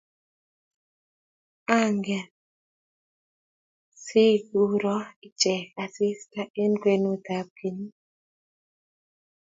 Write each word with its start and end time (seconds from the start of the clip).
ang'er 1.79 2.25
sikuroo 4.05 5.05
ichek 5.27 5.65
asista 5.83 6.41
eng' 6.61 6.79
kwenutab 6.81 7.47
kenyit 7.57 7.95